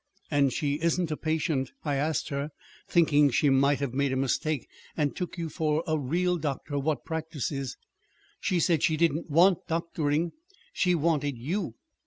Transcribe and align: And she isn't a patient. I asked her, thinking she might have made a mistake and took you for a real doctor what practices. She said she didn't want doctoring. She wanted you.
And 0.31 0.51
she 0.51 0.79
isn't 0.81 1.11
a 1.11 1.15
patient. 1.15 1.73
I 1.85 1.93
asked 1.93 2.29
her, 2.29 2.49
thinking 2.89 3.29
she 3.29 3.51
might 3.51 3.79
have 3.81 3.93
made 3.93 4.11
a 4.11 4.15
mistake 4.15 4.67
and 4.97 5.15
took 5.15 5.37
you 5.37 5.47
for 5.47 5.83
a 5.85 5.95
real 5.99 6.37
doctor 6.37 6.79
what 6.79 7.05
practices. 7.05 7.77
She 8.39 8.59
said 8.59 8.81
she 8.81 8.97
didn't 8.97 9.29
want 9.29 9.67
doctoring. 9.67 10.31
She 10.73 10.95
wanted 10.95 11.37
you. 11.37 11.75